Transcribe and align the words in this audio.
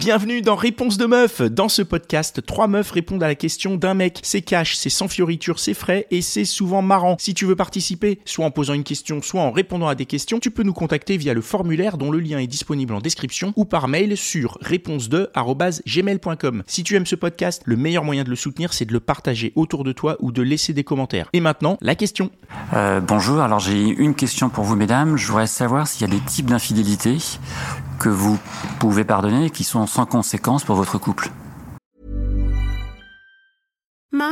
Bienvenue 0.00 0.40
dans 0.40 0.56
Réponse 0.56 0.96
de 0.96 1.04
meuf. 1.04 1.42
Dans 1.42 1.68
ce 1.68 1.82
podcast, 1.82 2.40
trois 2.46 2.68
meufs 2.68 2.90
répondent 2.90 3.22
à 3.22 3.28
la 3.28 3.34
question 3.34 3.76
d'un 3.76 3.92
mec. 3.92 4.20
C'est 4.22 4.40
cash, 4.40 4.74
c'est 4.74 4.88
sans 4.88 5.08
fioriture, 5.08 5.58
c'est 5.58 5.74
frais 5.74 6.06
et 6.10 6.22
c'est 6.22 6.46
souvent 6.46 6.80
marrant. 6.80 7.16
Si 7.18 7.34
tu 7.34 7.44
veux 7.44 7.54
participer, 7.54 8.18
soit 8.24 8.46
en 8.46 8.50
posant 8.50 8.72
une 8.72 8.82
question, 8.82 9.20
soit 9.20 9.42
en 9.42 9.50
répondant 9.50 9.88
à 9.88 9.94
des 9.94 10.06
questions, 10.06 10.40
tu 10.40 10.50
peux 10.50 10.62
nous 10.62 10.72
contacter 10.72 11.18
via 11.18 11.34
le 11.34 11.42
formulaire 11.42 11.98
dont 11.98 12.10
le 12.10 12.18
lien 12.18 12.38
est 12.38 12.46
disponible 12.46 12.94
en 12.94 13.00
description 13.00 13.52
ou 13.56 13.66
par 13.66 13.88
mail 13.88 14.16
sur 14.16 14.56
réponse2@gmail.com. 14.62 16.62
Si 16.66 16.82
tu 16.82 16.96
aimes 16.96 17.04
ce 17.04 17.16
podcast, 17.16 17.60
le 17.66 17.76
meilleur 17.76 18.02
moyen 18.02 18.24
de 18.24 18.30
le 18.30 18.36
soutenir, 18.36 18.72
c'est 18.72 18.86
de 18.86 18.94
le 18.94 19.00
partager 19.00 19.52
autour 19.54 19.84
de 19.84 19.92
toi 19.92 20.16
ou 20.20 20.32
de 20.32 20.40
laisser 20.40 20.72
des 20.72 20.82
commentaires. 20.82 21.28
Et 21.34 21.40
maintenant, 21.40 21.76
la 21.82 21.94
question. 21.94 22.30
Euh, 22.72 23.00
bonjour, 23.00 23.40
alors 23.40 23.58
j'ai 23.58 23.78
une 23.78 24.14
question 24.14 24.48
pour 24.48 24.64
vous 24.64 24.76
mesdames. 24.76 25.18
Je 25.18 25.26
voudrais 25.26 25.46
savoir 25.46 25.86
s'il 25.86 26.08
y 26.08 26.10
a 26.10 26.14
des 26.14 26.24
types 26.24 26.46
d'infidélité 26.46 27.18
que 28.00 28.08
vous 28.08 28.38
pouvez 28.80 29.04
pardonner 29.04 29.46
et 29.46 29.50
qui 29.50 29.62
sont 29.62 29.86
sans 29.86 30.06
conséquence 30.06 30.64
pour 30.64 30.74
votre 30.74 30.98
couple. 30.98 31.30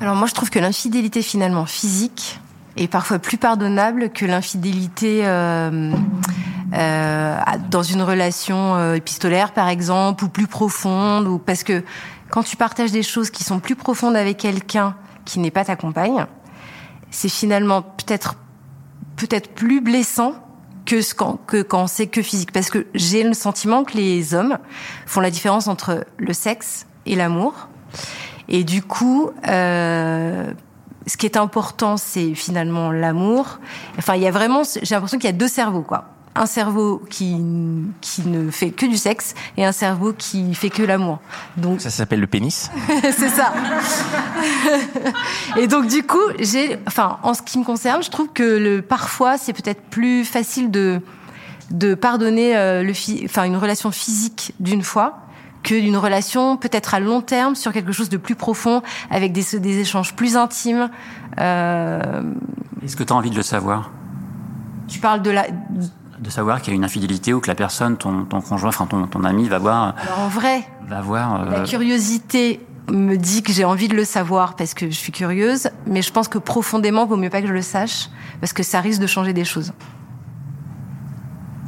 Alors 0.00 0.16
moi 0.16 0.26
je 0.26 0.32
trouve 0.32 0.48
que 0.48 0.58
l'infidélité 0.58 1.20
finalement 1.20 1.66
physique 1.66 2.40
est 2.78 2.88
parfois 2.88 3.18
plus 3.18 3.36
pardonnable 3.36 4.10
que 4.10 4.24
l'infidélité 4.24 5.26
euh, 5.26 5.92
euh, 6.72 7.36
dans 7.68 7.82
une 7.82 8.00
relation 8.00 8.76
euh, 8.76 8.94
épistolaire 8.94 9.52
par 9.52 9.68
exemple 9.68 10.24
ou 10.24 10.28
plus 10.30 10.46
profonde 10.46 11.26
ou 11.26 11.36
parce 11.38 11.64
que 11.64 11.84
quand 12.30 12.42
tu 12.42 12.56
partages 12.56 12.92
des 12.92 13.02
choses 13.02 13.28
qui 13.28 13.44
sont 13.44 13.60
plus 13.60 13.76
profondes 13.76 14.16
avec 14.16 14.38
quelqu'un 14.38 14.96
qui 15.26 15.38
n'est 15.38 15.50
pas 15.50 15.66
ta 15.66 15.76
compagne, 15.76 16.24
c'est 17.10 17.28
finalement 17.28 17.82
peut-être 17.82 18.36
peut-être 19.16 19.54
plus 19.54 19.82
blessant 19.82 20.32
que 20.86 21.02
ce 21.02 21.14
quand, 21.14 21.38
que 21.46 21.60
quand 21.60 21.86
c'est 21.88 22.06
que 22.06 22.22
physique. 22.22 22.52
Parce 22.52 22.70
que 22.70 22.86
j'ai 22.94 23.22
le 23.22 23.34
sentiment 23.34 23.84
que 23.84 23.98
les 23.98 24.32
hommes 24.32 24.58
font 25.04 25.20
la 25.20 25.30
différence 25.30 25.68
entre 25.68 26.06
le 26.16 26.32
sexe 26.32 26.86
et 27.04 27.16
l'amour 27.16 27.68
et 28.50 28.64
du 28.64 28.82
coup, 28.82 29.30
euh, 29.48 30.52
ce 31.06 31.16
qui 31.16 31.24
est 31.24 31.36
important, 31.36 31.96
c'est 31.96 32.34
finalement 32.34 32.90
l'amour. 32.90 33.60
Enfin, 33.96 34.16
il 34.16 34.22
y 34.22 34.26
a 34.26 34.32
vraiment, 34.32 34.62
j'ai 34.64 34.94
l'impression 34.94 35.18
qu'il 35.18 35.28
y 35.28 35.32
a 35.32 35.36
deux 35.36 35.48
cerveaux, 35.48 35.82
quoi. 35.82 36.06
Un 36.36 36.46
cerveau 36.46 37.02
qui 37.10 37.36
qui 38.00 38.22
ne 38.28 38.52
fait 38.52 38.70
que 38.70 38.86
du 38.86 38.96
sexe 38.96 39.34
et 39.56 39.64
un 39.64 39.72
cerveau 39.72 40.12
qui 40.12 40.54
fait 40.54 40.70
que 40.70 40.82
l'amour. 40.84 41.18
Donc 41.56 41.80
ça 41.80 41.90
s'appelle 41.90 42.20
le 42.20 42.28
pénis. 42.28 42.70
c'est 43.02 43.28
ça. 43.28 43.52
et 45.56 45.66
donc 45.66 45.88
du 45.88 46.04
coup, 46.04 46.18
j'ai, 46.38 46.78
enfin, 46.86 47.18
en 47.24 47.34
ce 47.34 47.42
qui 47.42 47.58
me 47.58 47.64
concerne, 47.64 48.00
je 48.04 48.10
trouve 48.10 48.28
que 48.32 48.44
le 48.44 48.80
parfois 48.80 49.38
c'est 49.38 49.52
peut-être 49.52 49.82
plus 49.90 50.24
facile 50.24 50.70
de 50.70 51.00
de 51.72 51.94
pardonner 51.94 52.56
euh, 52.56 52.84
le, 52.84 52.92
enfin, 53.24 53.44
une 53.44 53.56
relation 53.56 53.90
physique 53.90 54.54
d'une 54.60 54.82
fois 54.82 55.18
que 55.62 55.74
d'une 55.78 55.96
relation 55.96 56.56
peut-être 56.56 56.94
à 56.94 57.00
long 57.00 57.20
terme 57.20 57.54
sur 57.54 57.72
quelque 57.72 57.92
chose 57.92 58.08
de 58.08 58.16
plus 58.16 58.34
profond, 58.34 58.82
avec 59.10 59.32
des, 59.32 59.58
des 59.58 59.78
échanges 59.78 60.14
plus 60.14 60.36
intimes. 60.36 60.90
Euh... 61.38 62.22
Est-ce 62.82 62.96
que 62.96 63.02
tu 63.02 63.12
as 63.12 63.16
envie 63.16 63.30
de 63.30 63.36
le 63.36 63.42
savoir? 63.42 63.90
Tu 64.88 64.98
parles 64.98 65.22
de 65.22 65.30
la... 65.30 65.46
De 66.18 66.28
savoir 66.28 66.60
qu'il 66.60 66.72
y 66.72 66.74
a 66.74 66.76
une 66.76 66.84
infidélité 66.84 67.32
ou 67.32 67.40
que 67.40 67.48
la 67.48 67.54
personne, 67.54 67.96
ton, 67.96 68.24
ton 68.24 68.42
conjoint, 68.42 68.68
enfin 68.68 68.84
ton, 68.86 69.06
ton 69.06 69.24
ami 69.24 69.48
va 69.48 69.58
voir... 69.58 69.94
Alors 70.02 70.18
en 70.20 70.28
vrai, 70.28 70.64
va 70.86 71.00
voir, 71.00 71.42
euh... 71.42 71.50
la 71.50 71.60
curiosité 71.60 72.60
me 72.88 73.16
dit 73.16 73.42
que 73.42 73.52
j'ai 73.52 73.64
envie 73.64 73.88
de 73.88 73.94
le 73.94 74.04
savoir 74.04 74.54
parce 74.54 74.74
que 74.74 74.86
je 74.86 74.96
suis 74.96 75.12
curieuse, 75.12 75.70
mais 75.86 76.02
je 76.02 76.12
pense 76.12 76.28
que 76.28 76.38
profondément, 76.38 77.06
vaut 77.06 77.16
mieux 77.16 77.30
pas 77.30 77.40
que 77.40 77.48
je 77.48 77.52
le 77.52 77.62
sache, 77.62 78.10
parce 78.40 78.52
que 78.52 78.62
ça 78.62 78.80
risque 78.80 79.00
de 79.00 79.06
changer 79.06 79.32
des 79.32 79.44
choses. 79.44 79.72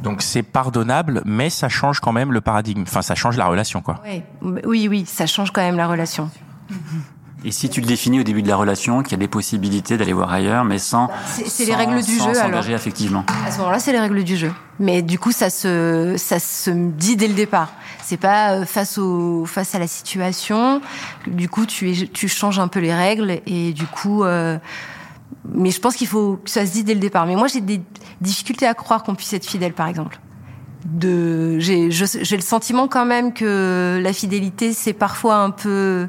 Donc 0.03 0.21
c'est 0.21 0.43
pardonnable, 0.43 1.21
mais 1.25 1.49
ça 1.49 1.69
change 1.69 2.01
quand 2.01 2.11
même 2.11 2.33
le 2.33 2.41
paradigme. 2.41 2.83
Enfin, 2.83 3.01
ça 3.01 3.15
change 3.15 3.37
la 3.37 3.47
relation, 3.47 3.81
quoi. 3.81 4.01
Oui, 4.05 4.21
oui, 4.65 4.87
oui, 4.89 5.05
ça 5.07 5.25
change 5.25 5.51
quand 5.51 5.61
même 5.61 5.77
la 5.77 5.87
relation. 5.87 6.29
Et 7.45 7.51
si 7.51 7.69
tu 7.69 7.81
le 7.81 7.87
définis 7.87 8.19
au 8.19 8.23
début 8.23 8.41
de 8.41 8.47
la 8.47 8.55
relation, 8.55 9.03
qu'il 9.03 9.13
y 9.13 9.15
a 9.15 9.17
des 9.17 9.27
possibilités 9.27 9.97
d'aller 9.97 10.13
voir 10.13 10.31
ailleurs, 10.31 10.63
mais 10.63 10.77
sans 10.77 11.09
c'est 11.25 11.65
les 11.65 11.75
règles 11.75 12.01
du 12.01 12.17
jeu 12.17 12.39
alors. 12.39 12.69
effectivement. 12.69 13.25
À 13.45 13.51
ce 13.51 13.57
moment-là, 13.59 13.79
c'est 13.79 13.91
les 13.91 13.99
règles 13.99 14.23
du 14.23 14.37
jeu. 14.37 14.51
Mais 14.79 15.01
du 15.01 15.19
coup, 15.19 15.31
ça 15.31 15.49
se 15.49 16.15
ça 16.17 16.39
se 16.39 16.69
dit 16.69 17.15
dès 17.15 17.27
le 17.27 17.33
départ. 17.33 17.71
C'est 18.01 18.17
pas 18.17 18.51
euh, 18.51 18.65
face 18.65 18.97
au 18.97 19.45
face 19.45 19.75
à 19.75 19.79
la 19.79 19.87
situation. 19.87 20.81
Du 21.27 21.49
coup, 21.49 21.65
tu 21.65 21.91
es, 21.91 22.07
tu 22.07 22.27
changes 22.27 22.59
un 22.59 22.67
peu 22.67 22.79
les 22.79 22.93
règles 22.93 23.41
et 23.45 23.73
du 23.73 23.85
coup. 23.85 24.23
Euh, 24.23 24.57
mais 25.45 25.71
je 25.71 25.79
pense 25.79 25.95
qu'il 25.95 26.07
faut 26.07 26.37
que 26.37 26.49
ça 26.49 26.65
se 26.65 26.71
dise 26.71 26.85
dès 26.85 26.93
le 26.93 26.99
départ. 26.99 27.25
Mais 27.25 27.35
moi, 27.35 27.47
j'ai 27.47 27.61
des 27.61 27.81
difficultés 28.21 28.67
à 28.67 28.73
croire 28.73 29.03
qu'on 29.03 29.15
puisse 29.15 29.33
être 29.33 29.45
fidèle, 29.45 29.73
par 29.73 29.87
exemple. 29.87 30.19
De, 30.85 31.59
j'ai, 31.59 31.91
j'ai 31.91 32.35
le 32.35 32.41
sentiment 32.41 32.87
quand 32.87 33.05
même 33.05 33.33
que 33.33 33.99
la 34.01 34.11
fidélité, 34.11 34.73
c'est 34.73 34.93
parfois 34.93 35.37
un 35.37 35.49
peu 35.49 35.69
euh, 35.69 36.07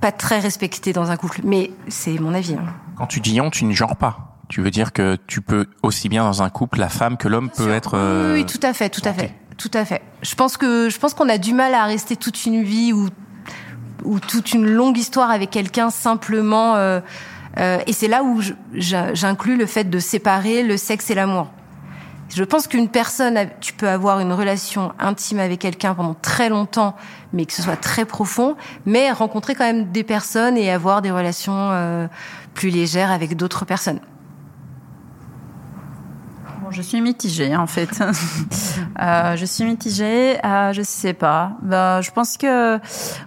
pas 0.00 0.12
très 0.12 0.40
respecté 0.40 0.92
dans 0.92 1.10
un 1.10 1.16
couple. 1.16 1.40
Mais 1.44 1.70
c'est 1.88 2.18
mon 2.18 2.34
avis. 2.34 2.54
Hein. 2.54 2.66
Quand 2.96 3.06
tu 3.06 3.20
dis 3.20 3.40
on, 3.40 3.50
tu 3.50 3.64
ne 3.64 3.72
genres 3.72 3.96
pas. 3.96 4.36
Tu 4.48 4.60
veux 4.60 4.70
dire 4.70 4.92
que 4.92 5.16
tu 5.26 5.40
peux 5.40 5.66
aussi 5.82 6.08
bien 6.08 6.24
dans 6.24 6.42
un 6.42 6.50
couple, 6.50 6.78
la 6.78 6.88
femme 6.88 7.16
que 7.16 7.28
l'homme 7.28 7.50
peut 7.50 7.70
être. 7.70 7.94
Euh... 7.94 8.34
Oui, 8.34 8.46
tout 8.46 8.60
à 8.62 8.72
fait, 8.72 8.88
tout 8.88 9.02
à 9.04 9.12
fait, 9.12 9.34
tout 9.56 9.70
à 9.74 9.84
fait. 9.84 10.02
Je 10.22 10.34
pense 10.36 10.56
que 10.56 10.88
je 10.88 10.98
pense 10.98 11.14
qu'on 11.14 11.28
a 11.28 11.38
du 11.38 11.52
mal 11.52 11.74
à 11.74 11.84
rester 11.84 12.16
toute 12.16 12.46
une 12.46 12.62
vie 12.62 12.92
ou 12.92 13.08
ou 14.04 14.20
toute 14.20 14.52
une 14.52 14.66
longue 14.66 14.98
histoire 14.98 15.30
avec 15.30 15.50
quelqu'un 15.50 15.90
simplement. 15.90 16.76
Euh, 16.76 17.00
euh, 17.58 17.78
et 17.86 17.92
c'est 17.92 18.08
là 18.08 18.22
où 18.22 18.40
j'inclus 18.74 19.56
le 19.56 19.66
fait 19.66 19.84
de 19.84 19.98
séparer 19.98 20.62
le 20.62 20.76
sexe 20.76 21.10
et 21.10 21.14
l'amour. 21.14 21.48
Je 22.34 22.42
pense 22.42 22.66
qu'une 22.66 22.88
personne, 22.88 23.38
tu 23.60 23.72
peux 23.72 23.88
avoir 23.88 24.18
une 24.20 24.32
relation 24.32 24.92
intime 24.98 25.38
avec 25.38 25.60
quelqu'un 25.60 25.94
pendant 25.94 26.14
très 26.14 26.48
longtemps, 26.48 26.96
mais 27.32 27.46
que 27.46 27.52
ce 27.52 27.62
soit 27.62 27.76
très 27.76 28.04
profond, 28.04 28.56
mais 28.84 29.12
rencontrer 29.12 29.54
quand 29.54 29.64
même 29.64 29.92
des 29.92 30.02
personnes 30.02 30.56
et 30.56 30.70
avoir 30.70 31.02
des 31.02 31.12
relations 31.12 31.54
euh, 31.54 32.08
plus 32.52 32.70
légères 32.70 33.12
avec 33.12 33.36
d'autres 33.36 33.64
personnes 33.64 34.00
je 36.70 36.82
suis 36.82 37.00
mitigée 37.00 37.56
en 37.56 37.66
fait. 37.66 37.90
euh, 39.00 39.36
je 39.36 39.44
suis 39.44 39.64
mitigée. 39.64 40.38
Euh, 40.44 40.72
je 40.72 40.82
sais 40.82 41.12
pas. 41.12 41.52
Bah, 41.62 42.00
je 42.00 42.10
pense 42.10 42.36
que 42.36 42.78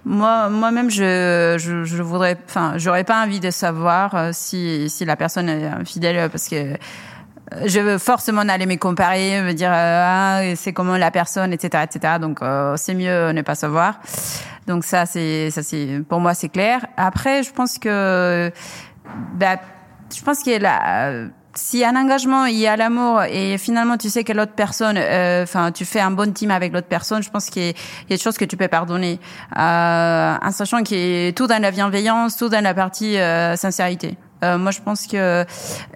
moi, 0.04 0.48
moi-même, 0.48 0.90
je, 0.90 1.56
je, 1.58 1.84
je 1.84 2.02
voudrais. 2.02 2.36
Enfin, 2.46 2.74
j'aurais 2.76 3.04
pas 3.04 3.24
envie 3.24 3.40
de 3.40 3.50
savoir 3.50 4.14
euh, 4.14 4.30
si 4.32 4.88
si 4.90 5.04
la 5.04 5.16
personne 5.16 5.48
est 5.48 5.84
fidèle 5.84 6.28
parce 6.30 6.48
que 6.48 6.76
je 7.64 7.80
veux 7.80 7.98
forcément 7.98 8.42
aller 8.42 8.66
me 8.66 8.76
comparer, 8.76 9.42
me 9.42 9.52
dire 9.52 9.70
ah, 9.72 10.40
c'est 10.54 10.72
comment 10.72 10.96
la 10.96 11.10
personne, 11.10 11.52
etc., 11.52 11.84
etc. 11.84 12.14
Donc 12.20 12.42
euh, 12.42 12.74
c'est 12.76 12.94
mieux 12.94 13.32
ne 13.32 13.42
pas 13.42 13.54
savoir. 13.54 14.00
Donc 14.66 14.84
ça 14.84 15.06
c'est 15.06 15.50
ça 15.50 15.62
c'est 15.62 16.02
pour 16.08 16.20
moi 16.20 16.34
c'est 16.34 16.48
clair. 16.48 16.86
Après 16.96 17.42
je 17.42 17.52
pense 17.52 17.78
que 17.78 18.52
bah, 19.34 19.56
je 20.14 20.22
pense 20.22 20.46
a 20.46 20.58
la 20.58 21.12
si 21.54 21.84
un 21.84 21.96
engagement 21.96 22.46
il 22.46 22.56
y 22.56 22.66
a 22.66 22.76
l'amour 22.76 23.22
et 23.24 23.58
finalement 23.58 23.96
tu 23.96 24.08
sais 24.08 24.24
que 24.24 24.32
l'autre 24.32 24.52
personne 24.54 24.96
euh, 24.96 25.42
enfin 25.42 25.72
tu 25.72 25.84
fais 25.84 26.00
un 26.00 26.10
bon 26.10 26.32
team 26.32 26.50
avec 26.50 26.72
l'autre 26.72 26.86
personne 26.86 27.22
je 27.22 27.30
pense 27.30 27.50
qu'il 27.50 27.66
y, 27.66 27.70
a 27.70 27.74
des 28.08 28.18
choses 28.18 28.38
que 28.38 28.44
tu 28.44 28.56
peux 28.56 28.68
pardonner 28.68 29.18
euh, 29.56 30.36
en 30.40 30.50
sachant 30.52 30.82
qu'il 30.82 30.98
y 30.98 31.28
a 31.28 31.32
tout 31.32 31.46
dans 31.46 31.60
la 31.60 31.70
bienveillance 31.70 32.36
tout 32.36 32.48
dans 32.48 32.62
la 32.62 32.74
partie 32.74 33.18
euh, 33.18 33.56
sincérité 33.56 34.16
euh, 34.44 34.58
moi, 34.58 34.70
je 34.70 34.80
pense 34.80 35.06
que 35.06 35.44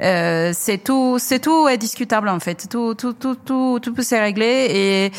euh, 0.00 0.52
c'est 0.54 0.78
tout, 0.78 1.16
c'est 1.18 1.38
tout 1.38 1.68
est 1.68 1.78
discutable 1.78 2.28
en 2.28 2.40
fait. 2.40 2.66
Tout, 2.68 2.94
tout, 2.94 3.12
tout, 3.12 3.34
tout, 3.34 3.78
tout 3.80 3.94
peut 3.94 4.02
se 4.02 4.14
régler. 4.14 4.66
Et 4.70 5.12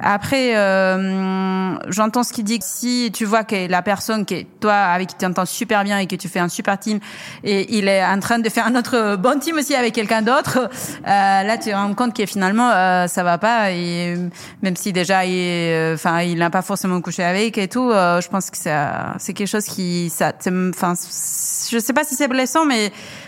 après, 0.00 0.56
euh, 0.56 1.74
j'entends 1.88 2.22
ce 2.22 2.32
qu'il 2.32 2.44
dit. 2.44 2.58
Si 2.60 3.10
tu 3.12 3.24
vois 3.24 3.44
que 3.44 3.68
la 3.68 3.82
personne 3.82 4.24
qui 4.24 4.46
toi 4.60 4.74
avec 4.74 5.08
qui 5.08 5.16
tu 5.16 5.24
entends 5.26 5.46
super 5.46 5.84
bien 5.84 5.98
et 5.98 6.06
que 6.06 6.16
tu 6.16 6.28
fais 6.28 6.40
un 6.40 6.48
super 6.48 6.78
team, 6.78 6.98
et 7.44 7.76
il 7.76 7.88
est 7.88 8.04
en 8.04 8.18
train 8.20 8.38
de 8.38 8.48
faire 8.48 8.66
un 8.66 8.74
autre 8.74 9.16
bon 9.20 9.38
team 9.38 9.56
aussi 9.56 9.74
avec 9.74 9.94
quelqu'un 9.94 10.22
d'autre, 10.22 10.58
euh, 10.58 11.06
là 11.06 11.56
tu 11.58 11.70
te 11.70 11.74
rends 11.74 11.94
compte 11.94 12.14
que 12.14 12.26
finalement 12.26 12.70
euh, 12.70 13.06
ça 13.06 13.22
va 13.22 13.38
pas. 13.38 13.72
Et 13.72 14.16
même 14.62 14.76
si 14.76 14.92
déjà, 14.92 15.24
il, 15.24 15.94
enfin, 15.94 16.22
il 16.22 16.38
n'a 16.38 16.50
pas 16.50 16.62
forcément 16.62 17.00
couché 17.00 17.22
avec 17.22 17.58
et 17.58 17.68
tout, 17.68 17.90
je 17.90 18.28
pense 18.28 18.50
que 18.50 18.56
c'est, 18.56 18.74
c'est 19.18 19.32
quelque 19.32 19.48
chose 19.48 19.64
qui, 19.64 20.10
ça, 20.10 20.32
enfin, 20.46 20.94
je 20.94 21.78
sais 21.78 21.92
pas 21.92 22.04
si 22.04 22.14
c'est 22.14 22.28
blessant, 22.28 22.64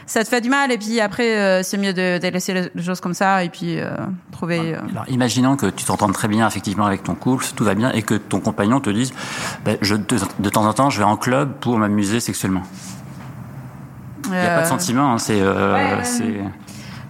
ça 0.07 0.23
te 0.25 0.29
fait 0.29 0.41
du 0.41 0.49
mal. 0.49 0.73
Et 0.73 0.79
puis 0.79 1.01
après, 1.01 1.37
euh, 1.37 1.63
c'est 1.63 1.77
mieux 1.77 1.93
de, 1.93 2.19
de, 2.19 2.29
laisser 2.29 2.71
les 2.75 2.83
choses 2.83 3.01
comme 3.01 3.15
ça 3.15 3.45
et 3.45 3.49
puis 3.49 3.79
euh, 3.79 3.91
trouver. 4.33 4.75
Euh... 4.75 4.79
Alors, 4.91 5.09
imaginons 5.09 5.57
que 5.57 5.67
tu 5.67 5.85
t'entendes 5.85 6.13
très 6.13 6.29
bien 6.29 6.47
effectivement 6.47 6.87
avec 6.87 7.03
ton 7.03 7.15
couple, 7.15 7.47
tout 7.55 7.65
va 7.65 7.75
bien, 7.75 7.93
et 7.93 8.03
que 8.03 8.15
ton 8.15 8.41
compagnon 8.41 8.81
te 8.81 8.91
dise, 8.91 9.13
ben, 9.65 9.79
je, 9.81 9.95
de, 9.95 10.17
de, 10.39 10.49
temps 10.51 10.67
en 10.67 10.73
temps, 10.73 10.91
je 10.91 10.99
vais 10.99 11.05
en 11.05 11.17
club 11.17 11.53
pour 11.61 11.79
m'amuser 11.79 12.21
sexuellement. 12.21 12.63
Il 14.27 14.31
n'y 14.31 14.39
a 14.39 14.57
pas 14.57 14.63
de 14.63 14.69
sentiment, 14.69 15.13
hein, 15.13 15.19
c'est. 15.19 15.43
Ouais. 15.43 15.99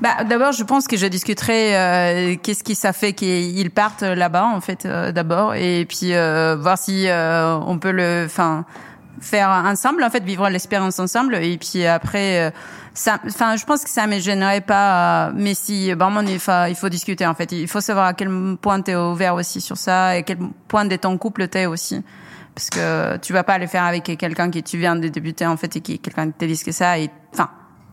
Bah, 0.01 0.25
d'abord, 0.25 0.53
je 0.53 0.65
pense 0.65 0.87
que 0.87 0.99
je 0.99 1.07
discuterai 1.07 1.77
euh, 1.77 2.37
qu'est-ce 2.43 2.65
qui 2.65 2.75
ça 2.75 2.93
fait 2.93 3.15
qu'ils 3.15 3.71
partent 3.71 4.03
là-bas 4.03 4.45
en 4.45 4.61
fait 4.61 4.85
euh, 4.85 5.13
d'abord, 5.13 5.55
et 5.55 5.87
puis 5.89 6.13
euh, 6.13 6.57
voir 6.61 6.77
si 6.77 7.07
on 7.09 7.79
peut 7.79 7.91
le, 7.91 8.25
enfin, 8.27 8.67
faire 9.21 9.49
ensemble 9.49 10.03
en 10.03 10.11
fait, 10.11 10.23
vivre 10.25 10.49
l'expérience 10.49 10.99
ensemble, 10.99 11.37
et 11.37 11.59
puis 11.59 11.87
après. 11.87 12.53
ça, 12.95 13.19
enfin, 13.27 13.57
je 13.57 13.65
pense 13.65 13.83
que 13.85 13.91
ça 13.91 14.07
me 14.07 14.19
gênerait 14.19 14.61
pas, 14.61 15.33
mais 15.35 15.55
si 15.55 15.93
vraiment 15.93 16.21
il 16.21 16.39
faut, 16.39 16.53
il 16.69 16.75
faut 16.75 16.89
discuter 16.89 17.27
en 17.27 17.35
fait. 17.35 17.53
Il 17.53 17.69
faut 17.69 17.81
savoir 17.81 18.07
à 18.07 18.15
quel 18.15 18.29
point 18.61 18.81
tu 18.83 18.93
es 18.93 18.97
ouvert 18.97 19.35
aussi 19.35 19.61
sur 19.61 19.77
ça 19.77 20.17
et 20.17 20.23
quel 20.23 20.39
point 20.69 20.85
de 20.85 20.97
ton 20.97 21.17
couple 21.19 21.49
t'es 21.49 21.67
aussi 21.67 22.03
parce 22.55 22.71
que 22.71 23.17
tu 23.17 23.33
vas 23.33 23.43
pas 23.43 23.59
le 23.59 23.67
faire 23.67 23.83
avec 23.83 24.05
quelqu'un 24.17 24.49
qui 24.49 24.63
tu 24.63 24.79
viens 24.79 24.95
de 24.95 25.09
débuter 25.09 25.45
en 25.45 25.57
fait 25.57 25.75
et 25.75 25.81
qui 25.81 25.99
quelqu'un 25.99 26.31
te 26.31 26.45
dit 26.45 26.63
que 26.63 26.71
ça 26.71 26.99
et 26.99 27.11
enfin 27.33 27.51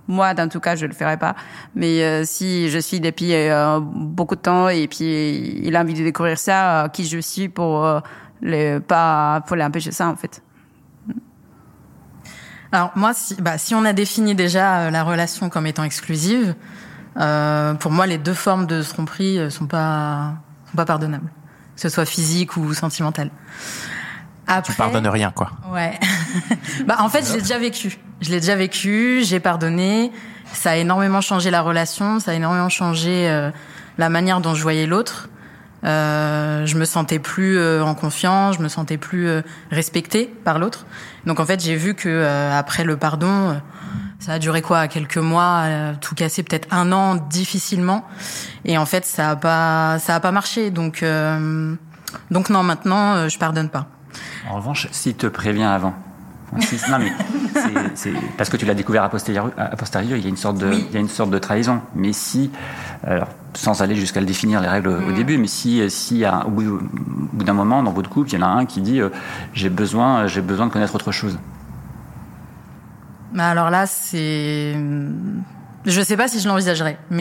moi, 0.08 0.34
dans 0.34 0.50
tout 0.50 0.60
cas, 0.60 0.76
je 0.76 0.86
le 0.86 0.94
ferai 0.94 1.18
pas. 1.18 1.36
Mais 1.76 2.04
euh, 2.04 2.24
si 2.26 2.70
je 2.70 2.80
suis 2.80 3.00
depuis 3.00 3.34
euh, 3.34 3.80
beaucoup 3.80 4.36
de 4.36 4.42
temps 4.42 4.70
et 4.70 4.88
puis 4.88 5.62
il 5.64 5.76
a 5.76 5.82
envie 5.82 5.94
de 5.94 6.04
découvrir 6.04 6.38
ça, 6.38 6.86
euh, 6.86 6.88
qui 6.90 7.06
je 7.06 7.20
suis 7.20 7.50
pour 7.50 7.86
euh, 7.86 8.00
les 8.42 8.80
pas 8.80 9.42
pour 9.48 9.56
l'empêcher 9.56 9.92
ça 9.92 10.08
en 10.08 10.16
fait. 10.16 10.42
Alors 12.72 12.92
moi, 12.96 13.14
si, 13.14 13.36
bah, 13.36 13.58
si 13.58 13.76
on 13.76 13.84
a 13.86 13.94
défini 13.94 14.36
déjà 14.36 14.90
la 14.92 15.04
relation 15.04 15.50
comme 15.50 15.68
étant 15.68 15.84
exclusive, 15.84 16.56
pour 17.16 17.92
moi, 17.92 18.08
les 18.08 18.18
deux 18.18 18.34
formes 18.34 18.68
de 18.68 18.82
tromperie 18.82 19.52
sont 19.52 19.68
pas 19.68 20.36
sont 20.70 20.78
pas 20.78 20.86
pardonnables, 20.86 21.30
que 21.76 21.82
ce 21.82 21.90
soit 21.90 22.06
physique 22.06 22.56
ou 22.56 22.74
sentimentale. 22.74 23.30
Après, 24.48 24.74
tu 24.74 24.78
pardonnes 24.78 25.08
rien, 25.08 25.32
quoi. 25.32 25.52
Ouais. 25.72 25.98
bah, 26.86 26.98
en 27.00 27.10
fait, 27.10 27.26
je 27.26 27.34
l'ai 27.34 27.42
déjà 27.42 27.58
vécu. 27.58 27.98
Je 28.22 28.30
l'ai 28.30 28.40
déjà 28.40 28.56
vécu, 28.56 29.22
j'ai 29.24 29.40
pardonné. 29.40 30.12
Ça 30.54 30.72
a 30.72 30.76
énormément 30.76 31.22
changé 31.22 31.50
la 31.52 31.62
relation, 31.62 32.20
ça 32.20 32.32
a 32.32 32.34
énormément 32.34 32.70
changé 32.70 33.30
euh, 33.30 33.52
la 33.98 34.10
manière 34.10 34.42
dont 34.42 34.54
je 34.54 34.62
voyais 34.62 34.86
l'autre. 34.86 35.30
Euh, 35.84 36.66
je 36.66 36.78
me 36.78 36.86
sentais 36.86 37.20
plus 37.20 37.58
euh, 37.58 37.84
en 37.84 37.96
confiance, 37.96 38.58
je 38.58 38.62
me 38.62 38.68
sentais 38.68 38.98
plus 38.98 39.28
euh, 39.28 39.42
respectée 39.72 40.28
par 40.44 40.60
l'autre. 40.60 40.86
Donc 41.26 41.40
en 41.40 41.46
fait, 41.46 41.60
j'ai 41.60 41.76
vu 41.76 41.96
que 41.96 42.10
euh, 42.10 42.58
après 42.58 42.84
le 42.84 42.98
pardon, 42.98 43.60
ça 44.20 44.34
a 44.34 44.40
duré 44.40 44.62
quoi 44.62 44.88
Quelques 44.88 45.18
mois, 45.18 45.66
tout 46.00 46.14
cassé, 46.14 46.44
peut-être 46.44 46.68
un 46.72 46.92
an, 46.92 47.16
difficilement. 47.16 48.06
Et 48.66 48.78
en 48.78 48.86
fait, 48.86 49.06
ça 49.06 49.32
a 49.32 49.36
pas, 49.36 49.98
ça 50.00 50.16
a 50.16 50.20
pas 50.20 50.32
marché. 50.32 50.70
Donc, 50.70 51.04
donc 52.30 52.50
non, 52.52 52.62
maintenant, 52.62 53.28
je 53.28 53.38
pardonne 53.40 53.70
pas. 53.70 53.88
En 54.48 54.58
revanche, 54.58 54.88
s'il 54.92 55.16
te 55.16 55.26
prévient 55.26 55.64
avant, 55.64 55.96
non 56.90 57.00
mais 57.00 57.14
c'est 57.96 58.12
parce 58.38 58.50
que 58.50 58.58
tu 58.58 58.66
l'as 58.66 58.74
découvert 58.74 59.04
a 59.04 59.10
posteriori, 59.10 59.52
a 59.58 59.76
posteriori, 59.76 60.20
il 60.20 60.24
y 60.24 60.26
a 60.26 60.30
une 60.30 60.38
sorte 60.38 60.58
de, 60.58 60.68
oui. 60.68 60.86
il 60.90 60.94
y 60.94 60.98
a 60.98 61.00
une 61.00 61.08
sorte 61.08 61.30
de 61.30 61.40
trahison. 61.40 61.82
Mais 61.96 62.14
si, 62.14 62.52
alors 63.06 63.30
sans 63.54 63.82
aller 63.82 63.96
jusqu'à 63.96 64.20
le 64.20 64.26
définir 64.26 64.62
les 64.62 64.68
règles 64.68 64.90
mmh. 64.90 65.08
au 65.08 65.12
début, 65.12 65.38
mais 65.38 65.48
si, 65.48 65.90
si 65.90 66.26
à, 66.26 66.46
au 66.46 66.50
bout, 66.50 66.80
bout 66.82 67.44
d'un 67.44 67.54
moment 67.54 67.84
dans 67.84 67.92
votre 67.92 68.10
couple, 68.10 68.30
il 68.30 68.34
y 68.34 68.38
en 68.38 68.46
a 68.46 68.50
un 68.50 68.66
qui 68.66 68.82
dit 68.82 69.00
euh, 69.00 69.10
j'ai 69.54 69.70
besoin, 69.70 70.28
j'ai 70.28 70.42
besoin 70.42 70.68
de 70.68 70.72
connaître 70.72 70.96
autre 70.96 71.12
chose. 71.12 71.38
Mais 73.34 73.44
alors 73.44 73.70
là, 73.70 73.86
c'est, 73.88 74.76
je 75.86 76.02
sais 76.02 76.18
pas 76.18 76.28
si 76.28 76.40
je 76.40 76.48
l'envisagerais. 76.48 76.98
Mais... 77.10 77.21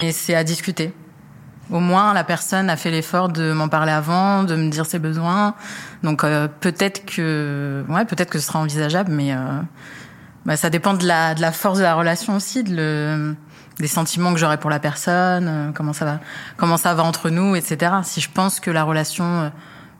Et 0.00 0.12
c'est 0.12 0.36
à 0.36 0.44
discuter. 0.44 0.94
Au 1.72 1.80
moins, 1.80 2.14
la 2.14 2.22
personne 2.22 2.70
a 2.70 2.76
fait 2.76 2.92
l'effort 2.92 3.28
de 3.28 3.52
m'en 3.52 3.68
parler 3.68 3.90
avant, 3.90 4.44
de 4.44 4.54
me 4.54 4.70
dire 4.70 4.86
ses 4.86 5.00
besoins. 5.00 5.56
Donc 6.04 6.22
euh, 6.22 6.46
peut-être 6.46 7.04
que, 7.04 7.84
ouais, 7.88 8.04
peut-être 8.04 8.30
que 8.30 8.38
ce 8.38 8.46
sera 8.46 8.60
envisageable, 8.60 9.10
mais 9.10 9.32
euh, 9.32 9.60
bah, 10.46 10.56
ça 10.56 10.70
dépend 10.70 10.94
de 10.94 11.04
la, 11.04 11.34
de 11.34 11.40
la 11.40 11.50
force 11.50 11.78
de 11.78 11.82
la 11.82 11.96
relation 11.96 12.36
aussi, 12.36 12.62
de 12.62 12.76
le, 12.76 13.36
des 13.80 13.88
sentiments 13.88 14.32
que 14.32 14.38
j'aurai 14.38 14.56
pour 14.56 14.70
la 14.70 14.78
personne, 14.78 15.48
euh, 15.48 15.70
comment 15.74 15.92
ça 15.92 16.04
va, 16.04 16.20
comment 16.56 16.76
ça 16.76 16.94
va 16.94 17.02
entre 17.02 17.28
nous, 17.28 17.56
etc. 17.56 17.94
Si 18.04 18.20
je 18.20 18.30
pense 18.30 18.60
que 18.60 18.70
la 18.70 18.84
relation 18.84 19.50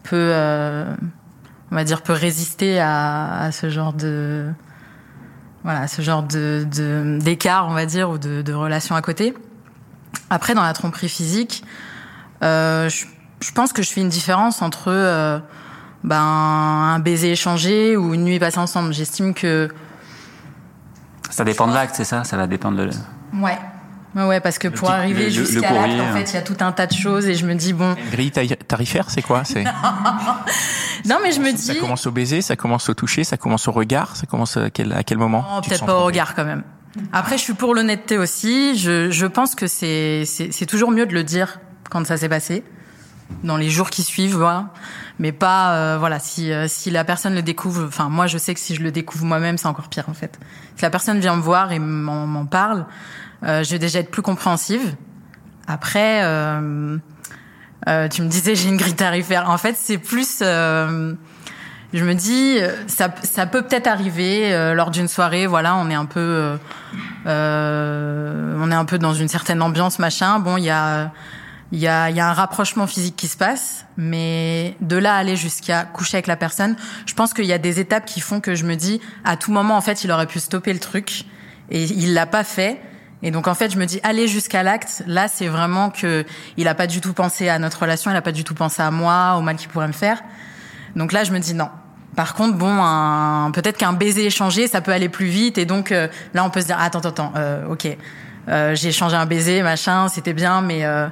peut, 0.04 0.14
euh, 0.14 0.94
on 1.72 1.74
va 1.74 1.82
dire, 1.82 2.02
peut 2.02 2.12
résister 2.12 2.78
à, 2.78 3.40
à 3.40 3.50
ce 3.50 3.68
genre 3.68 3.94
de, 3.94 4.46
voilà, 5.64 5.88
ce 5.88 6.02
genre 6.02 6.22
de 6.22 6.64
d'écart, 7.18 7.66
on 7.68 7.74
va 7.74 7.84
dire, 7.84 8.10
ou 8.10 8.18
de, 8.18 8.42
de 8.42 8.52
relation 8.52 8.94
à 8.94 9.02
côté. 9.02 9.34
Après, 10.30 10.54
dans 10.54 10.62
la 10.62 10.72
tromperie 10.72 11.08
physique, 11.08 11.64
euh, 12.42 12.88
je, 12.88 13.06
je, 13.40 13.52
pense 13.52 13.72
que 13.72 13.82
je 13.82 13.90
fais 13.90 14.00
une 14.00 14.08
différence 14.08 14.62
entre 14.62 14.88
euh, 14.88 15.38
ben, 16.04 16.20
un 16.20 16.98
baiser 16.98 17.32
échangé 17.32 17.96
ou 17.96 18.14
une 18.14 18.24
nuit 18.24 18.38
passée 18.38 18.58
ensemble. 18.58 18.92
J'estime 18.92 19.34
que... 19.34 19.68
Ça 21.30 21.44
dépend 21.44 21.66
de 21.66 21.74
l'acte, 21.74 21.94
c'est 21.94 22.04
ça? 22.04 22.24
Ça 22.24 22.36
va 22.36 22.46
dépendre 22.46 22.78
de... 22.78 22.90
Ouais. 23.34 23.58
Ouais, 24.14 24.24
ouais, 24.24 24.40
parce 24.40 24.58
que 24.58 24.68
le 24.68 24.74
pour 24.74 24.88
petit, 24.88 24.98
arriver 24.98 25.30
jusqu'à 25.30 25.72
l'acte, 25.72 26.00
en 26.00 26.12
fait, 26.14 26.30
il 26.32 26.34
y 26.34 26.38
a 26.38 26.42
tout 26.42 26.56
un 26.60 26.72
tas 26.72 26.86
de 26.86 26.94
choses 26.94 27.26
et 27.26 27.34
je 27.34 27.46
me 27.46 27.54
dis 27.54 27.74
bon. 27.74 27.94
Grille 28.10 28.30
tarifaire, 28.30 29.10
c'est 29.10 29.20
quoi? 29.20 29.44
C'est. 29.44 29.64
non, 31.04 31.18
mais 31.22 31.30
je 31.30 31.40
me 31.40 31.52
dis. 31.52 31.58
Ça 31.58 31.74
commence 31.74 32.06
au 32.06 32.10
baiser, 32.10 32.40
ça 32.40 32.56
commence 32.56 32.88
au 32.88 32.94
toucher, 32.94 33.22
ça 33.22 33.36
commence 33.36 33.68
au 33.68 33.72
regard, 33.72 34.16
ça 34.16 34.26
commence 34.26 34.56
à 34.56 34.70
quel, 34.70 34.94
à 34.94 35.04
quel 35.04 35.18
moment? 35.18 35.44
Oh, 35.52 35.60
Peut-être 35.60 35.84
pas 35.84 35.94
au 35.94 36.04
regard 36.04 36.34
quand 36.34 36.46
même. 36.46 36.62
Après, 37.12 37.38
je 37.38 37.42
suis 37.42 37.54
pour 37.54 37.74
l'honnêteté 37.74 38.18
aussi. 38.18 38.76
Je, 38.78 39.10
je 39.10 39.26
pense 39.26 39.54
que 39.54 39.66
c'est 39.66 40.24
c'est 40.26 40.66
toujours 40.66 40.90
mieux 40.90 41.06
de 41.06 41.14
le 41.14 41.24
dire 41.24 41.60
quand 41.90 42.06
ça 42.06 42.16
s'est 42.16 42.28
passé, 42.28 42.62
dans 43.44 43.56
les 43.56 43.70
jours 43.70 43.90
qui 43.90 44.02
suivent, 44.02 44.36
voilà. 44.36 44.72
Mais 45.18 45.32
pas 45.32 45.74
euh, 45.74 45.96
voilà 45.98 46.18
si 46.18 46.52
euh, 46.52 46.66
si 46.68 46.90
la 46.90 47.04
personne 47.04 47.34
le 47.34 47.42
découvre. 47.42 47.84
Enfin, 47.86 48.08
moi, 48.08 48.26
je 48.26 48.38
sais 48.38 48.54
que 48.54 48.60
si 48.60 48.74
je 48.74 48.82
le 48.82 48.90
découvre 48.90 49.24
moi-même, 49.24 49.58
c'est 49.58 49.66
encore 49.66 49.88
pire 49.88 50.08
en 50.08 50.14
fait. 50.14 50.38
Si 50.76 50.82
la 50.82 50.90
personne 50.90 51.18
vient 51.18 51.36
me 51.36 51.42
voir 51.42 51.72
et 51.72 51.78
m'en 51.78 52.46
parle, 52.46 52.86
euh, 53.44 53.62
je 53.62 53.70
vais 53.70 53.78
déjà 53.78 54.00
être 54.00 54.10
plus 54.10 54.22
compréhensive. 54.22 54.94
Après, 55.66 56.24
euh, 56.24 56.98
euh, 57.88 58.08
tu 58.08 58.22
me 58.22 58.28
disais 58.28 58.54
j'ai 58.54 58.68
une 58.68 58.76
grille 58.76 58.94
tarifaire. 58.94 59.50
En 59.50 59.58
fait, 59.58 59.76
c'est 59.76 59.98
plus 59.98 60.42
je 61.92 62.04
me 62.04 62.14
dis 62.14 62.58
ça, 62.86 63.14
ça 63.22 63.46
peut 63.46 63.62
peut-être 63.62 63.86
arriver 63.86 64.52
euh, 64.52 64.74
lors 64.74 64.90
d'une 64.90 65.08
soirée 65.08 65.46
voilà 65.46 65.76
on 65.76 65.88
est 65.88 65.94
un 65.94 66.04
peu 66.04 66.58
euh, 67.26 68.56
on 68.60 68.70
est 68.70 68.74
un 68.74 68.84
peu 68.84 68.98
dans 68.98 69.14
une 69.14 69.28
certaine 69.28 69.62
ambiance 69.62 69.98
machin 69.98 70.38
bon 70.38 70.56
il 70.56 70.64
y 70.64 70.70
a 70.70 71.12
il 71.72 71.78
y 71.78 71.88
a 71.88 72.10
y 72.10 72.20
a 72.20 72.28
un 72.28 72.32
rapprochement 72.32 72.86
physique 72.86 73.16
qui 73.16 73.28
se 73.28 73.36
passe 73.36 73.86
mais 73.96 74.76
de 74.80 74.96
là 74.96 75.14
à 75.14 75.18
aller 75.18 75.36
jusqu'à 75.36 75.84
coucher 75.84 76.16
avec 76.16 76.26
la 76.26 76.36
personne 76.36 76.76
je 77.06 77.14
pense 77.14 77.32
qu'il 77.32 77.46
y 77.46 77.52
a 77.52 77.58
des 77.58 77.80
étapes 77.80 78.04
qui 78.04 78.20
font 78.20 78.40
que 78.40 78.54
je 78.54 78.64
me 78.64 78.74
dis 78.74 79.00
à 79.24 79.36
tout 79.36 79.52
moment 79.52 79.76
en 79.76 79.82
fait 79.82 80.04
il 80.04 80.12
aurait 80.12 80.26
pu 80.26 80.40
stopper 80.40 80.72
le 80.72 80.80
truc 80.80 81.24
et 81.70 81.84
il 81.84 82.12
l'a 82.14 82.26
pas 82.26 82.44
fait 82.44 82.80
et 83.22 83.30
donc 83.30 83.48
en 83.48 83.54
fait, 83.54 83.72
je 83.72 83.78
me 83.78 83.84
dis 83.84 83.98
aller 84.02 84.28
jusqu'à 84.28 84.62
l'acte. 84.62 85.02
Là, 85.06 85.28
c'est 85.28 85.48
vraiment 85.48 85.90
que 85.90 86.24
il 86.56 86.68
a 86.68 86.74
pas 86.74 86.86
du 86.86 87.00
tout 87.00 87.12
pensé 87.12 87.48
à 87.48 87.58
notre 87.58 87.82
relation, 87.82 88.10
il 88.10 88.16
a 88.16 88.22
pas 88.22 88.32
du 88.32 88.44
tout 88.44 88.54
pensé 88.54 88.80
à 88.82 88.90
moi, 88.90 89.34
au 89.36 89.40
mal 89.40 89.56
qu'il 89.56 89.68
pourrait 89.68 89.88
me 89.88 89.92
faire. 89.92 90.22
Donc 90.96 91.12
là, 91.12 91.24
je 91.24 91.32
me 91.32 91.38
dis 91.38 91.54
non. 91.54 91.68
Par 92.16 92.34
contre, 92.34 92.56
bon, 92.56 93.52
peut-être 93.52 93.76
qu'un 93.76 93.92
baiser 93.92 94.26
échangé, 94.26 94.66
ça 94.66 94.80
peut 94.80 94.92
aller 94.92 95.08
plus 95.08 95.26
vite. 95.26 95.58
Et 95.58 95.66
donc 95.66 95.92
euh, 95.92 96.08
là, 96.34 96.44
on 96.44 96.50
peut 96.50 96.60
se 96.60 96.66
dire 96.66 96.78
attends, 96.80 96.98
attends, 96.98 97.10
attends, 97.10 97.32
euh, 97.36 97.66
ok, 97.68 97.86
euh, 98.48 98.74
j'ai 98.74 98.88
échangé 98.88 99.14
un 99.14 99.26
baiser, 99.26 99.62
machin, 99.62 100.08
c'était 100.08 100.32
bien, 100.32 100.60
mais 100.60 100.84
euh, 100.84 101.08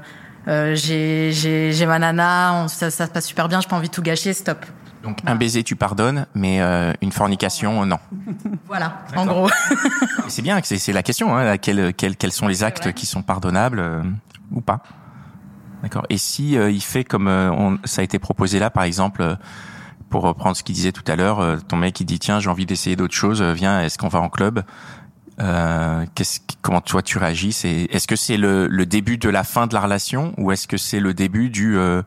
j'ai 0.75 1.31
j'ai 1.33 1.87
ma 1.87 1.99
nana, 1.99 2.55
on, 2.55 2.69
ça, 2.69 2.91
ça 2.91 3.07
se 3.07 3.11
passe 3.11 3.27
super 3.27 3.49
bien, 3.49 3.61
j'ai 3.61 3.69
pas 3.69 3.77
envie 3.77 3.89
de 3.89 3.95
tout 3.95 4.03
gâcher, 4.03 4.33
stop. 4.33 4.65
Donc 5.03 5.19
un 5.27 5.37
baiser 5.37 5.63
tu 5.63 5.77
pardonnes, 5.77 6.27
mais 6.35 6.61
euh, 6.61 6.93
une 7.01 7.13
fornication 7.13 7.87
non. 7.87 7.99
Voilà, 8.67 9.05
en 9.15 9.27
gros. 9.27 9.49
c'est 10.29 10.43
bien, 10.43 10.61
c'est 10.63 10.93
la 10.93 11.03
question. 11.05 11.37
Hein, 11.37 11.59
quels, 11.59 11.95
quels, 11.95 12.17
quels 12.17 12.33
sont 12.33 12.49
les 12.49 12.65
actes 12.65 12.93
qui 12.93 13.07
sont 13.07 13.23
pardonnables 13.23 13.79
euh, 13.79 14.03
ou 14.51 14.61
pas 14.61 14.83
D'accord. 15.87 16.07
Et 16.11 16.19
si 16.19 16.59
euh, 16.59 16.71
il 16.71 16.83
fait 16.83 17.05
comme 17.05 17.29
on, 17.29 17.79
ça 17.85 18.01
a 18.01 18.05
été 18.05 18.19
proposé 18.19 18.59
là, 18.59 18.71
par 18.71 18.83
exemple, 18.83 19.37
pour 20.11 20.23
reprendre 20.23 20.57
ce 20.57 20.63
qu'il 20.63 20.75
disait 20.75 20.93
tout 20.93 21.05
à 21.07 21.15
l'heure, 21.15 21.63
ton 21.69 21.77
mec 21.77 22.01
il 22.01 22.05
dit 22.05 22.19
tiens 22.19 22.41
j'ai 22.41 22.51
envie 22.51 22.67
d'essayer 22.67 22.97
d'autres 22.97 23.15
choses, 23.15 23.43
viens 23.43 23.81
est-ce 23.81 23.99
qu'on 23.99 24.09
va 24.09 24.21
en 24.21 24.29
club? 24.29 24.65
Euh, 25.39 26.07
qu'est-ce, 26.15 26.41
comment 26.63 26.81
toi 26.81 27.03
tu 27.03 27.19
réagis? 27.19 27.53
C'est, 27.53 27.89
Est-ce 27.91 28.07
que 28.07 28.17
c'est 28.17 28.37
le, 28.37 28.69
le, 28.69 28.87
début 28.87 29.19
de 29.19 29.29
la 29.29 29.45
fin 29.45 29.67
de 29.67 29.75
la 29.75 29.81
relation 29.81 30.33
ou 30.39 30.51
est-ce 30.51 30.67
que 30.67 30.79
c'est 30.79 31.01
le 31.01 31.13
début 31.13 31.51
du 31.51 31.77
euh, 31.77 32.03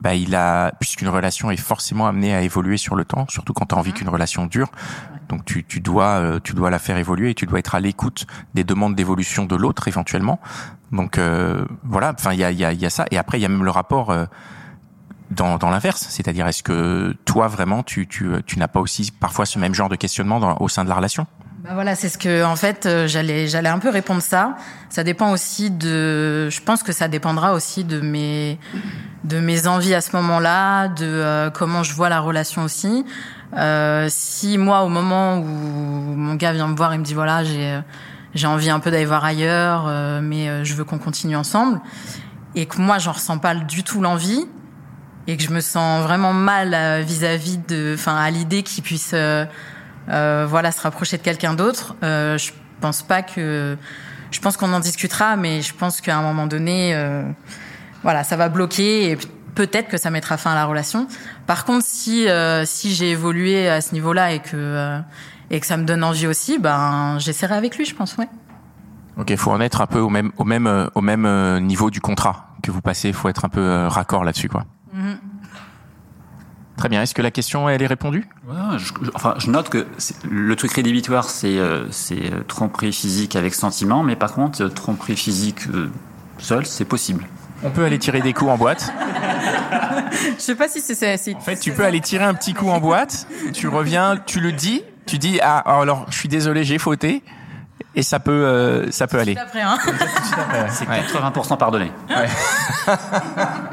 bah 0.00 0.14
il 0.14 0.34
a 0.36 0.72
puisqu'une 0.78 1.08
relation 1.08 1.50
est 1.50 1.56
forcément 1.56 2.06
amenée 2.06 2.34
à 2.34 2.42
évoluer 2.42 2.76
sur 2.76 2.94
le 2.94 3.04
temps, 3.04 3.26
surtout 3.28 3.52
quand 3.52 3.66
tu 3.66 3.74
as 3.74 3.78
envie 3.78 3.90
mhm. 3.90 3.96
qu'une 3.96 4.08
relation 4.08 4.46
dure. 4.46 4.70
Donc 5.30 5.44
tu, 5.44 5.64
tu 5.64 5.78
dois 5.80 6.18
euh, 6.18 6.40
tu 6.42 6.54
dois 6.54 6.70
la 6.70 6.80
faire 6.80 6.98
évoluer 6.98 7.30
et 7.30 7.34
tu 7.34 7.46
dois 7.46 7.60
être 7.60 7.76
à 7.76 7.80
l'écoute 7.80 8.26
des 8.54 8.64
demandes 8.64 8.96
d'évolution 8.96 9.46
de 9.46 9.54
l'autre 9.54 9.86
éventuellement. 9.86 10.40
Donc 10.90 11.18
euh, 11.18 11.64
voilà, 11.84 12.12
enfin 12.18 12.32
il 12.32 12.40
y 12.40 12.44
a, 12.44 12.50
y, 12.50 12.64
a, 12.64 12.72
y 12.72 12.84
a 12.84 12.90
ça 12.90 13.06
et 13.12 13.16
après 13.16 13.38
il 13.38 13.42
y 13.42 13.44
a 13.44 13.48
même 13.48 13.64
le 13.64 13.70
rapport 13.70 14.10
euh, 14.10 14.26
dans, 15.30 15.56
dans 15.56 15.70
l'inverse, 15.70 16.04
c'est-à-dire 16.10 16.48
est-ce 16.48 16.64
que 16.64 17.14
toi 17.24 17.46
vraiment 17.46 17.84
tu, 17.84 18.08
tu, 18.08 18.28
tu 18.44 18.58
n'as 18.58 18.66
pas 18.66 18.80
aussi 18.80 19.12
parfois 19.12 19.46
ce 19.46 19.60
même 19.60 19.72
genre 19.72 19.88
de 19.88 19.94
questionnement 19.94 20.60
au 20.60 20.68
sein 20.68 20.82
de 20.82 20.88
la 20.88 20.96
relation? 20.96 21.28
Bah 21.62 21.70
voilà, 21.74 21.94
c'est 21.94 22.08
ce 22.08 22.18
que 22.18 22.42
en 22.42 22.56
fait 22.56 22.86
euh, 22.86 23.06
j'allais 23.06 23.46
j'allais 23.46 23.68
un 23.68 23.78
peu 23.78 23.90
répondre 23.90 24.22
ça. 24.22 24.56
Ça 24.88 25.04
dépend 25.04 25.30
aussi 25.30 25.70
de, 25.70 26.48
je 26.50 26.60
pense 26.62 26.82
que 26.82 26.90
ça 26.90 27.06
dépendra 27.06 27.52
aussi 27.52 27.84
de 27.84 28.00
mes 28.00 28.58
de 29.24 29.38
mes 29.38 29.66
envies 29.66 29.94
à 29.94 30.00
ce 30.00 30.16
moment-là, 30.16 30.88
de 30.88 31.04
euh, 31.04 31.50
comment 31.50 31.82
je 31.82 31.94
vois 31.94 32.08
la 32.08 32.18
relation 32.18 32.64
aussi. 32.64 33.04
Euh, 33.56 34.06
si 34.08 34.58
moi 34.58 34.82
au 34.82 34.88
moment 34.88 35.38
où 35.38 35.44
mon 35.44 36.34
gars 36.34 36.52
vient 36.52 36.68
me 36.68 36.76
voir, 36.76 36.94
il 36.94 37.00
me 37.00 37.04
dit 37.04 37.14
voilà 37.14 37.42
j'ai 37.44 37.80
j'ai 38.32 38.46
envie 38.46 38.70
un 38.70 38.78
peu 38.78 38.90
d'aller 38.92 39.06
voir 39.06 39.24
ailleurs, 39.24 39.86
euh, 39.88 40.20
mais 40.22 40.64
je 40.64 40.74
veux 40.74 40.84
qu'on 40.84 40.98
continue 40.98 41.34
ensemble, 41.34 41.80
et 42.54 42.66
que 42.66 42.80
moi 42.80 42.98
j'en 42.98 43.12
ressens 43.12 43.38
pas 43.38 43.54
du 43.54 43.82
tout 43.82 44.00
l'envie, 44.00 44.46
et 45.26 45.36
que 45.36 45.42
je 45.42 45.50
me 45.50 45.60
sens 45.60 46.02
vraiment 46.04 46.32
mal 46.32 47.02
vis-à-vis 47.02 47.58
de, 47.58 47.94
enfin 47.94 48.16
à 48.16 48.30
l'idée 48.30 48.62
qu'il 48.62 48.84
puisse 48.84 49.14
euh, 50.08 50.46
voilà, 50.48 50.72
se 50.72 50.80
rapprocher 50.80 51.16
de 51.18 51.22
quelqu'un 51.22 51.54
d'autre. 51.54 51.94
Euh, 52.02 52.38
je 52.38 52.52
pense 52.80 53.02
pas 53.02 53.22
que, 53.22 53.76
je 54.30 54.40
pense 54.40 54.56
qu'on 54.56 54.72
en 54.72 54.80
discutera, 54.80 55.36
mais 55.36 55.62
je 55.62 55.74
pense 55.74 56.00
qu'à 56.00 56.16
un 56.16 56.22
moment 56.22 56.46
donné, 56.46 56.94
euh, 56.94 57.22
voilà, 58.02 58.24
ça 58.24 58.36
va 58.36 58.48
bloquer 58.48 59.12
et 59.12 59.18
peut-être 59.54 59.88
que 59.88 59.96
ça 59.96 60.10
mettra 60.10 60.36
fin 60.36 60.52
à 60.52 60.54
la 60.54 60.66
relation. 60.66 61.06
Par 61.46 61.64
contre, 61.64 61.84
si 61.84 62.26
si 62.64 62.94
j'ai 62.94 63.10
évolué 63.10 63.68
à 63.68 63.80
ce 63.80 63.94
niveau-là 63.94 64.32
et 64.32 64.40
que 64.40 65.00
et 65.50 65.60
que 65.60 65.66
ça 65.66 65.76
me 65.76 65.84
donne 65.84 66.04
envie 66.04 66.26
aussi, 66.26 66.58
ben 66.58 67.18
j'essaierai 67.18 67.54
avec 67.54 67.76
lui, 67.76 67.84
je 67.84 67.94
pense, 67.94 68.16
ouais. 68.16 68.28
Ok, 69.16 69.34
faut 69.36 69.50
en 69.50 69.60
être 69.60 69.80
un 69.80 69.86
peu 69.86 69.98
au 69.98 70.08
même 70.08 70.32
au 70.36 70.44
même 70.44 70.88
au 70.94 71.00
même 71.00 71.58
niveau 71.60 71.90
du 71.90 72.00
contrat 72.00 72.54
que 72.62 72.70
vous 72.70 72.80
passez. 72.80 73.08
Il 73.08 73.14
faut 73.14 73.28
être 73.28 73.44
un 73.44 73.48
peu 73.48 73.86
raccord 73.86 74.24
là-dessus, 74.24 74.48
quoi. 74.48 74.64
Mm-hmm. 74.94 75.16
Très 76.80 76.88
bien. 76.88 77.02
Est-ce 77.02 77.12
que 77.12 77.20
la 77.20 77.30
question 77.30 77.68
elle 77.68 77.82
est 77.82 77.86
répondue? 77.86 78.26
Je, 78.78 79.10
Enfin, 79.12 79.34
je 79.36 79.50
note 79.50 79.68
que 79.68 79.86
le 80.26 80.56
truc 80.56 80.72
rédhibitoire, 80.72 81.28
c'est 81.28 81.58
euh, 81.58 81.86
c'est 81.90 82.32
euh, 82.32 82.42
tromperie 82.48 82.94
physique 82.94 83.36
avec 83.36 83.52
sentiment, 83.52 84.02
mais 84.02 84.16
par 84.16 84.32
contre, 84.32 84.62
euh, 84.62 84.68
tromperie 84.70 85.14
physique 85.14 85.60
seule, 86.38 86.64
c'est 86.64 86.86
possible. 86.86 87.26
On 87.62 87.68
peut 87.68 87.84
aller 87.84 87.98
tirer 87.98 88.22
des 88.22 88.32
coups 88.32 88.50
en 88.50 88.56
boîte. 88.56 88.94
je 90.36 90.42
sais 90.42 90.54
pas 90.54 90.68
si 90.68 90.80
c'est. 90.80 91.34
En 91.34 91.40
fait, 91.40 91.56
tu 91.56 91.72
peux 91.72 91.84
aller 91.84 92.00
tirer 92.00 92.24
un 92.24 92.34
petit 92.34 92.54
coup 92.54 92.68
en 92.68 92.80
boîte. 92.80 93.26
Tu 93.52 93.68
reviens, 93.68 94.16
tu 94.24 94.40
le 94.40 94.52
dis, 94.52 94.82
tu 95.06 95.18
dis 95.18 95.40
ah 95.42 95.58
alors 95.58 96.06
je 96.10 96.16
suis 96.16 96.28
désolé, 96.28 96.64
j'ai 96.64 96.78
fauté. 96.78 97.22
Et 97.96 98.02
ça 98.02 98.20
peut, 98.20 98.86
ça 98.90 99.08
peut 99.08 99.18
aller. 99.18 99.36
Hein. 99.36 99.78
C'est 100.68 100.84
80% 100.84 101.58
pardonné. 101.58 101.90
Ouais. 102.08 102.28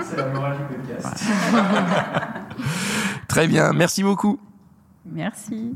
c'est 0.10 0.18
la 0.18 0.26
morale 0.28 0.58
du 0.58 0.76
podcast. 0.76 1.18
Très 3.28 3.48
bien, 3.48 3.74
merci 3.74 4.02
beaucoup. 4.02 4.40
Merci. 5.06 5.76